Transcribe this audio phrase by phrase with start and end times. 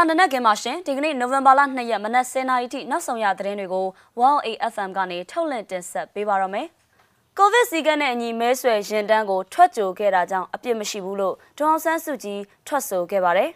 [0.00, 3.86] လာနနက်ကင်မှာရှင်ဒီကနေ့နိုဝင်ဘာလ2ရက်မနက်10:00နာရီထိနောက်ဆုံးရသတင်းတွေကို
[4.20, 6.66] 1AFM ကနေထုတ်လွှင့်တင်ဆက်ပေးပါရမယ်။
[7.38, 13.50] ကိုဗစ်စီကနဲ့အညီမဲဆွယ်ရင်တန်းကိုထွက်ကြိုခဲ့တာကြောင့်အပြစ်မရှိဘူးလို့ဒေါအောင်ဆန်းစုကြည်ထွက်ဆိုခဲ့ပါတယ်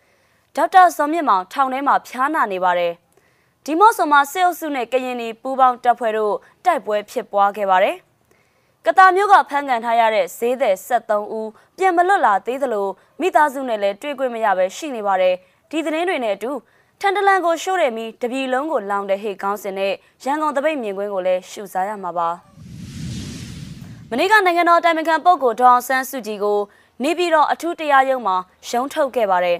[0.56, 2.92] ။ဒေါက်တာစောမြင့်မောင်ထောင်ထဲမှာဖျားနာနေပါတယ်။
[3.64, 7.96] ဒီမော့ဆိုမှာစေအုပ်စုနဲ့ကရင်နီပူးပေါင်းတပ်ဖွဲ့တို့တိုက်ပွဲဖြစ်ပွားခဲ့ပါတယ်။
[8.86, 12.88] ကတာမျိုးကဖမ်းကန်ထားရတဲ့ဈေးသည်73ဦးပြန်မလွတ်လာသေးသလို
[13.20, 15.34] မိသားစုနဲ့လည်းတွေ့ခွင့်မရပဲရှိနေပါတယ်
[15.72, 16.52] ဒီသတင်းတွေနဲ့အတူ
[17.00, 19.92] ထန်တလန်ကိုရှို့တယ်ပြီးတပြည်လုံးကိုလောင်တဲ့ဟေကောင်းစင်နဲ့
[20.24, 22.28] ရန်ကုန်တပိတ်မြင်ကွင်းကိုလည်းရှုစားရမှာပါ
[24.10, 26.58] မနေ့ကနိုင်ငံတော်တိုင်ပင်ခံပုဂ္ဂိုလ်ဒေါအောင်ဆန်းစုကြည်ကို
[27.02, 28.36] နေပြည်တော်အထူးတရားရုံးမှာ
[28.70, 29.58] ရုံးထုတ်ခဲ့ပါတယ်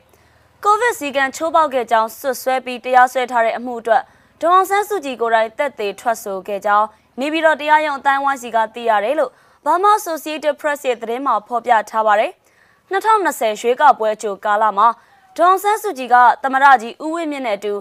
[0.64, 4.02] ကိုဗစ်စီကံချိုးပေါက်ခဲ့ကြောင်းဆွဆွဲပြီးတရားစွဲထားတဲ့အမှုအတွက်
[4.40, 6.86] ဒေါအောင်ဆန်းစုကြည်ကိုယ်တိုင်တက်သေးထွက်ဆိုခဲ့ကြောင်း
[7.20, 9.30] နေပြည်တော်တရားရုံးအတိုင်းဝိုင်းစီကသိရတယ်လို့
[9.64, 12.32] Burma Associated Press ရဲ့သတင်းမှာဖော်ပြထားပါတယ်။
[12.92, 14.88] 2020ရွေးကောက်ပွဲကြိုကာလမှာ
[15.38, 17.72] ဒေါန်ဆန်းစုကြည်ကသမရကြီးဦးဝင်းမြင့်နဲ့အတူ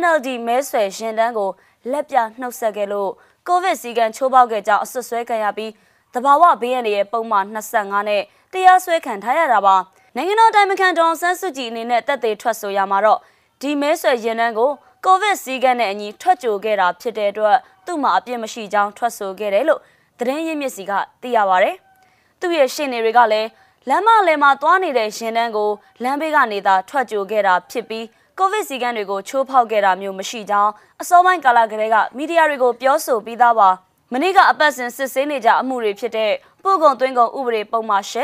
[0.00, 1.50] NLD မဲဆွယ်ရင်တန်းကို
[1.90, 3.10] လက်ပြနှုတ်ဆက်ခဲ့လို့
[3.46, 5.72] ကိုဗစ်စီကံချိုးပေါက်ခဲ့ကြောင်းအဆွဆွဲခံရပြီး
[6.14, 8.22] တဘာဝဘေးရန်ရဲ့ပုံမှန်25နဲ့
[8.52, 9.76] တရားစွဲခံထားရတာပါ။
[10.16, 13.18] နိုင်ငံတော်တိုင်ပင်ခံဒေါန်ဆန်းစုကြည်အနေနဲ့တက်သေးထွက်ဆိုရမှာတော့
[13.60, 14.70] ဒီမဲဆွယ်ရင်တန်းကို
[15.04, 19.80] ကိုဗစ်စီးကန်းနဲ့အညီထွက်ကြိုခဲ့တာဖြစ်တဲ့အတွက်သူ့မှာအပြစ်မရှိကြောင်းထွက်ဆိုခဲ့တယ်လို့
[20.18, 21.70] သတင်းရင်းမြစ်စီကသိရပါဗျ။
[22.40, 23.48] သူ့ရဲ့ရှင်းနေတွေကလည်း
[23.88, 25.70] လမ်းမလယ်မှာသွားနေတဲ့ရင်တန်းကို
[26.02, 28.06] လမ်းဘေးကနေသာထွက်ကြိုခဲ့တာဖြစ်ပြီး
[28.38, 33.68] ကိုဗစ်စီကန်းတွေကိုချိုးဖောက်ခဲ့တာမျိုးမရှိကြောင်းအစောပိုင်းကာလကလေးကမီဒီယာတွေကိုပြောဆိုပြီးသားပါ
[34.12, 38.14] မနေ့ကအပတ်စဉ်စစ်ဆေးနေကြအမှုတွေဖြစ်တဲ့ပို့ကုန်သွင်းကုန်ဥပဒေပုံမှန်၈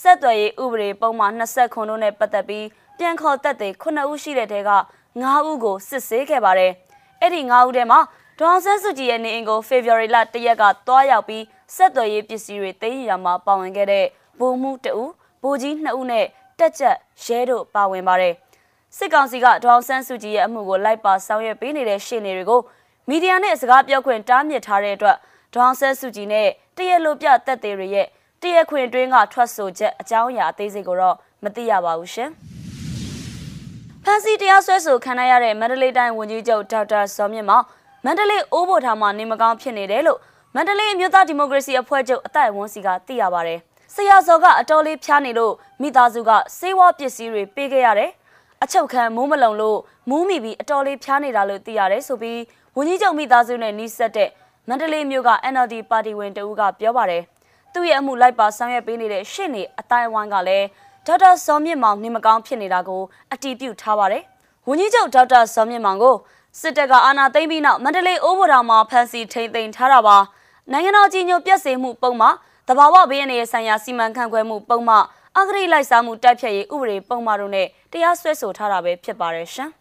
[0.00, 2.66] ဆက်သွယ်ရေးဥပဒေပုံမှန်20ခုတို့နဲ့ပတ်သက်ပြီး
[2.98, 4.70] ပြန်ခေါ်တက်တဲ့9ဦးရှိတဲ့တဲက
[5.12, 6.72] 9ဦးကိုစစ်ဆေးခဲ့ပါတယ်။
[7.20, 8.00] အဲ့ဒီ9ဦးထဲမှာ
[8.38, 11.44] ဒေါအောင်ဆန်းစုကြည်ရဲ့နေအိမ်ကိုဖေဖော်ဝါရီလ၁ရက်ကတွားရောက်ပြီး
[11.76, 14.06] ဆက်သွယ်ရေးပစ္စည်းတွေသိမ်းရမှာပါဝင်ခဲ့တဲ့
[14.38, 15.10] ဗိုလ်မှူးတဦး
[15.42, 16.26] ဗိုလ်ကြီး2ဦးနဲ့
[16.58, 18.34] တက်ချက်ရဲတို့ပါဝင်ပါတယ်။
[18.96, 22.60] စစ်ကောင်စီကဒေါအောင်ဆန်းစုကြည်ရဲ့အမှုကိုလိုက်ပါဆောင်ရွက်ပေးနေတဲ့ရှေ့နေတွေကို
[23.08, 25.16] မီဒီယာနဲ့စကားပြောခွင့်တားမြစ်ထားတဲ့အတွက်
[25.54, 28.06] ဒေါအောင်ဆန်းစုကြည်နဲ့တရလိုပြတက်သေးတွေရဲ့
[28.42, 32.30] တရခွင်တွင်းကထွက်ဆိုချက်အကြောင်းအရာအသေးစိတ်ကိုတော့မသိရပါဘူးရှင်။
[34.04, 37.64] ဖန်စီတရားစွဲဆိုခံရတဲ့မန္တလေးတိုင်းဝန်ကြီးချုပ်ဒေါက်တာစောမြင့်မောင်
[38.04, 40.18] မန္တလေးအိုးဘိုထောင်မှာနေမကောင်းဖြစ်နေတယ်လို့
[40.54, 43.56] မန္တလေးအမျိုးသားဒီမိုကရေစီအဖွဲ့ချုပ်အတိုက်အဝန်စီကသိရပါဗျ။
[43.96, 48.10] ဆရာစောကအတော်လေးဖျားနေလို့မိသားစုကစေဝါပစ္စည်းတွေပေးခဲ့ရတယ်။
[48.62, 49.78] အချုပ်ခံမိုးမလုံလို့
[50.10, 52.40] မူးမိပြီးအတော်လေးဖျားနေတာလို့သိရတယ်ဆိုပြီး
[52.76, 54.30] ဝန်ကြီးချုပ်မိသားစုနဲ့နှိစက်တဲ့
[54.68, 57.22] မန္တလေးမြို့က NLD ပါတီဝင်တဦးကပြောပါတယ်။
[57.72, 60.66] သူ့ရဲ့အမှုလိုက်ပါဆောင်ရွက်ပေးနေတဲ့ရှစ်နေအတိုင်းအဝိုင်းကလည်း
[61.06, 63.02] ဒေါက်တာစောမြင့်မောင်နေမကောင်းဖြစ်နေတာကို
[63.32, 64.22] အတည်ပြုထားပါတယ်။
[64.68, 66.16] ဝန်ကြီးချုပ်ဒေါက်တာစောမြင့်မောင်ကို
[66.60, 70.16] စစ်တပ်ကအာဏာသိမ်းပြီးနောက်မန္တလေးအိုးဘော်တော်မှာဖမ်းဆီးထိန်းသိမ်းထားတာပါ။
[70.72, 72.28] နိုင်ငံတော်ကြီးညိုပြက်စေမှုပုံမှ
[72.68, 74.96] တဘာဝဘေးရနေဆိုင်ရာစီမံခန့်ခွဲမှုပုံမှ
[75.38, 79.70] အဂရိလိုက်စားမှုတိုက်ဖြတ်ရေးဥပဒေပုံမှတို့နဲ့တရားစွဲဆိုထားတာပဲဖြစ်ပါတယ်ရှင်။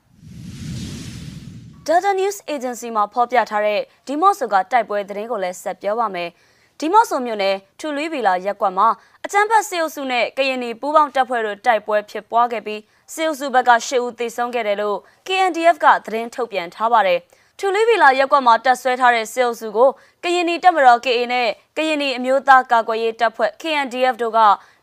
[1.87, 6.29] Data News Agency မှာဖော်ပြထားတဲ့ဒီမော့ဆိုကတိုက်ပွဲသတင်းကိုလည်းဆက်ပြောပါမယ်။
[6.79, 8.87] ဒီမော့ဆိုမြို့နယ်ထူလွီးဗီလာရက်ကွက်မှာ
[9.25, 12.81] အကြမ်းဖက်စေအုပ်စုနဲ့ကရင်နီပူးပေါင်းတပ်ဖွဲ့တို့တိုက်ပွဲဖြစ်ပွားခဲ့ပြီး
[13.13, 17.19] စေအုပ်စုဘက်က၈ဦးသေဆုံးခဲ့တယ်လို့ KNDF ကသတင်းထုတ်ပြန်ထားပါတယ်။
[17.59, 19.89] ထူလီဗီလာရက်ကွက်မှာတပ်ဆွဲထားတဲ့စေအုပ်စုကို
[20.23, 21.47] ကရင်နီတပ်မတော် KA နဲ့
[21.77, 24.39] ကရင်နီအမျိုးသားကာကွယ်ရေးတပ်ဖွဲ့ KNDF တို့က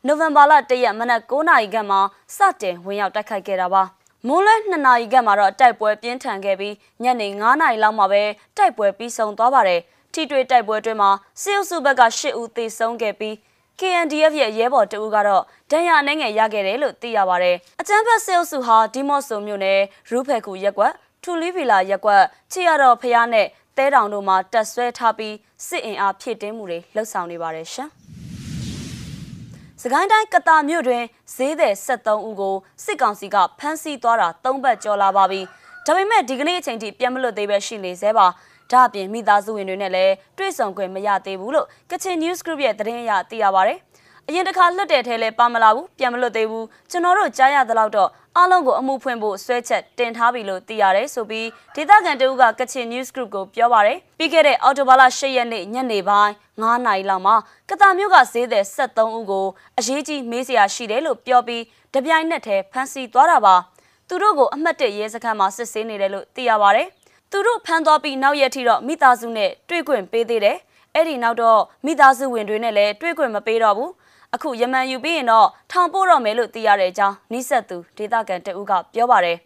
[0.06, 2.00] နိုဝင်ဘာလ၁ရက်မနက်9:00နာရီခန့်မှာ
[2.36, 3.82] စတင်ဝင်ရောက်တိုက်ခိုက်ခဲ့တာပါ။
[4.26, 8.22] မိုးလဲ2နာရီခန့်မှာတော့တိုက်ပွဲပြင်းထန်ခဲ့ပြီးညနေ9:00နာရီလောက်မှာပဲ
[8.56, 9.80] တိုက်ပွဲပြီးဆုံးသွားပါတယ်။
[10.12, 11.10] ထိတွေ့တိုက်ပွဲအတွင်းမှာ
[11.42, 13.34] စစ်အုပ်စုဘက်က၈ဦးသေဆုံးခဲ့ပြီး
[13.80, 20.92] KNDF ရဲ့ရဲဘော်တအူးကတော့ဒဏ်ရာအနှဲငယ်ရခဲ့တယ်လို့သိရပါဗျ။အကြမ်းဖက်စစ်အုပ်စုဟာဒီမော့ဆိုမြို့နယ်ရူးဖဲကူရက်ကွက်
[21.22, 22.22] ထူလီဗီလာရက်ကွက်
[22.52, 25.34] ချီရတော်ဖျားနဲ့တဲတောင်တို့မှာတက်ဆွဲထားပြီး
[25.66, 27.88] စစ်အင်အားဖြည့်တင်းမှုတွေလှုပ်ဆောင်နေပါတယ်ရှင်။
[29.82, 31.04] စကိုင်းတိုင်းကတာမြို့တွင်
[31.34, 32.54] ဈေးသည်73ဦးကို
[32.84, 35.40] စစ်ကောင်စီကဖမ်းဆီးသွားတာ၃ပတ်ကျော်လာပါပြီ။
[35.86, 38.26] ဒါပေမဲ့ဒီကနေ့အချိန်ထိပြန်မလွတ်သေးပဲရှိနေသေးပါ။
[38.70, 43.74] ဒါအပြင်မိသားစုဝင်တွေနဲ့လည်းတွေ့ဆုံခွင့်မရသေးဘူးလို့ကချင် News Group ရဲ့သတင်းအရသိရပါဗျ။
[44.32, 57.36] အရင်တစ်ခါလွတ်တဲ့ထဲလဲပါမလာဘူးပြန်မလွတ်သေးဘူးကျွန်တော်တို့ကြားရသလောက်တော့အားလုံးကိုအမှုဖွင့်ဖို့ဆွဲချက်တင်ထားပြီလို့သိရတယ်ဆိုပြီးဒေသခံတဦးကကချင် News Group ကိုပြောပါတယ်ပြီးခဲ့တဲ့အော်တိုဘာလ10ရက်နေ့ညနေပိုင်း9နာရီလောက်မှာ
[57.70, 59.46] ကတာမြို့ကဈေးသည်73ဦးကို
[59.78, 61.62] အရေးကြီးမေးစရာရှိတယ်လို့ပြောပြီး
[61.94, 63.54] တပြိုင်နက်တည်းဖမ်းဆီးသွားတာပါ
[64.08, 66.88] သူတို့ကိုအမှတ်၁ရဲစခန်းမှာစစ်ဆေးနေတယ်လို့သိရပါတယ်
[67.30, 70.58] သူတို့ဖမ်းသွားပြီးနောက်ရက်ထိတော့မိသားစုနဲ့တွေ့ခွင့်ပေးသေးတယ်
[70.94, 73.90] အဲ့ဒီနောက်တော့မိသားစုဝင်တွေနဲ့လည်းတွေ့ခွင့်မပေးတော့ဘူး
[74.34, 79.36] အခုယမန်ယူပြီးရင်တော့ထောင်ပို့တော့မယ်လို့သိရတဲ့အကြောင်းနီးစပ်သူဒေသခံတဦးကပြောပါတယ်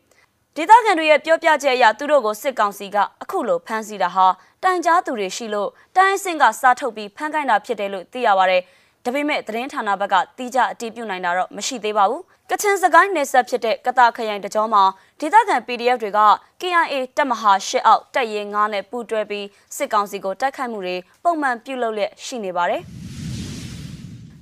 [0.57, 4.27] ဒေသခံတွေရဲ့ပြောပြချက်အရသူတို့ကိုစစ်ကောင်စီကအခုလိုဖမ်းဆီးတာဟာ
[4.63, 8.63] တိုင်ကြားသူတွေရှိလို့တိုင်းစင်ကစားထုတ်ပြီးဖမ်းခိုင်းတာဖြစ်တယ်လို့သိရပါတယ်
[9.05, 14.83] ဒါပေမဲ့သတင်းဌာနဘက်ကတိကျအတည်ပြုနိုင်တာတော့မရှိသေးပါဘူးကချင်စကိုင်းနယ်ဆက်ဖြစ်တဲ့ကတာခရိုင်တကြောမှာ
[15.21, 16.21] ဒေသခံ PDF တွေက
[16.61, 19.47] KIA တပ်မဟာ၈အောက်တပ်ရင်း9နဲ့ပူးတွဲပြီး
[19.77, 22.83] စစ်ကောင်စီကိုတိုက်ခိုက်မှုတွေပုံမှန်ပြုလုပ်လျက်ရှိနေပါတယ်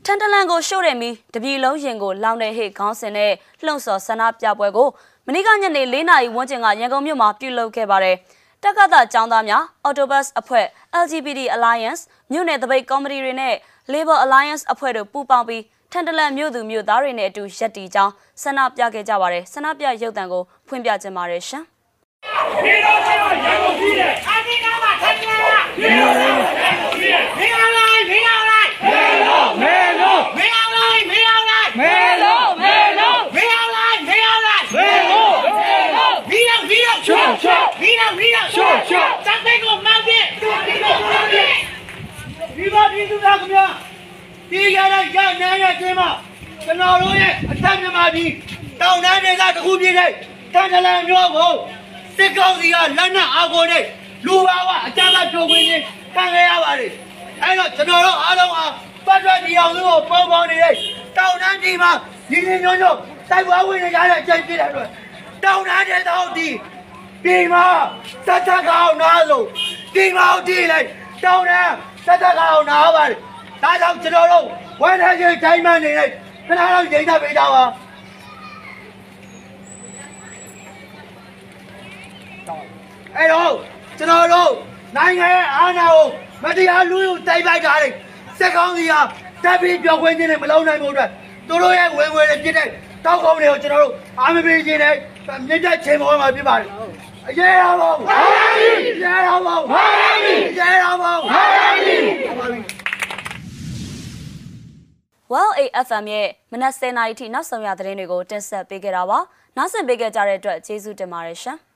[0.07, 3.33] ထန်တလန်ကိုရှို့တယ်မီတပြည်လုံးရင်ကိုလောင်တဲ့ဟိတ်ခေါင်းစင်နဲ့
[3.65, 4.89] လှုံ့ဆော်ဆန္ဒပြပွဲကို
[5.27, 8.17] မနေ့ကညနေ၄နာရီဝန်းကျင်ကရန်ကုန်မြို့မှာပြုလုပ်ခဲ့ပါတယ်
[8.63, 10.67] တက္ကသကျောင်းသားများ Autobus အဖွဲ့
[11.03, 12.03] LGBT Alliance
[12.33, 13.55] မြို့နယ်တပိတ်ကော်မတီတွေနဲ့
[13.93, 15.63] Labor Alliance အဖွဲ့တို့ပူးပေါင်းပြီး
[15.93, 18.13] ထန်တလန်မြို့သူမြို့သားတွေနဲ့အတူရက်တီကြောင်း
[18.43, 21.63] ဆန္ဒပြခဲ့ကြပါတယ်ဆန္ဒပြရုပ်သံကိုဖွင့်ပြခြင်းပါတယ်ရှင်
[22.65, 40.25] ဒီတော့ကျွန်တော်ရန်ကုန်ပြည်တယ်အဒီနာမှာထိုင်လာဒီတော့ရန်ကုန်ပြည်တယ်မင်းအောင်လိုက်မင်းအောင်လိုက်မဲလို့မဲလို့မင်းအောင်လိုက်မင်းအောင်လိုက်မဲလို့မဲလို့မင်းအောင်လိုက်မင်းအောင်လိုက်မဲလို့မဲလို့ဒီတော့ဒီတော့ချောချောဒီတော့ ဒီတော့ချောချောစက်တဲ့ကိုမောင်းတယ်
[40.67, 41.53] ဒီတော့မောင်းတယ်
[42.57, 43.67] ဒီပါဒီသူသားခင်ဗျာ
[44.51, 46.11] ဒီရတဲ့ရနိုင်တဲ့ကျင်းမှာ
[46.65, 48.31] ကျွန်တော်တို့ရဲ့အထက်မြန်မာပြည်
[48.81, 50.11] တောင်တန်းဒေသတစ်ခုပြည်တဲ့
[50.55, 51.53] တန်တလန်မျိုးကို
[52.17, 53.85] စစ်ကောင်စီကလက်နက်အားကိုနဲ့
[54.27, 55.85] လူပါဝအကြမ်းဖက်ဖြိုခွင်းခြင်း
[56.15, 56.93] ခံခဲ့ရပါတယ်။
[57.43, 58.65] အဲတော့ကျွန်တော်တို့အားလုံးဟာ
[59.07, 60.75] ပတ်သက်ဒီအောင်စုကိုပေါင်းပေါင်းနေတဲ့
[61.17, 61.91] တောင်တန်းဒီမှာ
[62.31, 62.99] ဒီနေ့ညွှန်းညွှန်း
[63.31, 64.89] တိုက်ပွဲဝင်နေကြတဲ့အချိန်ဖြစ်တဲ့အတွက်
[65.45, 66.49] တောင်တန်းတဲ့တောင်ဒီ
[67.25, 67.67] ဒီမှာ
[68.27, 69.47] စက်တက်ကောင်နားလို့
[69.95, 70.87] ဒီမှာဒီလိုက်
[71.25, 71.75] တောင်တန်း
[72.07, 73.19] စက်တက်ကောင်နားပါတယ်။
[73.63, 74.47] ဒါကြောင့်ကျွန်တော်တို့
[74.83, 76.13] ဝန်ထမ်းကြီးတိုင်းမှနေလိုက်
[76.47, 77.65] ခဏတော့ရိတ်သက်ပေးကြပါ။
[83.17, 83.53] အဲ့တော့
[83.99, 84.53] ကျွန်တော်တို့
[84.97, 86.07] နိုင်ငံရဲ့အာဏာကို
[86.43, 87.89] မတရားလူယူတိုက်ပိုက်တာလေ
[88.39, 89.01] စက်ကောင်းစီဟာ
[89.45, 91.11] တပ်ပြီးပြောခွင့်ခြင်းနဲ့မလုံးနိုင်ဘူးအတွက်
[91.49, 92.69] သူတို့ရဲ့ဝင်ငွေတွေဖြစ်တဲ့
[93.05, 94.95] တောက်ကောင်းတွေကိုကျွန်တော်တို့အာမပေးခြင်းနဲ့
[95.49, 96.69] မြင့်တက်ချိန်ပေါ်မှာဖြစ်ပါတယ်
[97.29, 98.19] အရေးတော်ပါဘူးဟာ
[98.57, 99.85] ပြီအရေးတော်ပါဘူးဟာ
[100.23, 101.43] ပြီအရေးတော်ပါဘူးဟာ
[101.83, 101.95] ပြီ
[105.33, 109.19] Well AFM ရဲ့မနက်10:00နာရီထိနောက်ဆုံးရသတင်းတွေကိုတင်ဆက်ပေးခဲ့တာပါ။
[109.57, 111.59] နောက်ဆက်ပေးခဲ့ကြတဲ့အတွက်ကျေးဇူးတင်ပါတယ်ရှင်။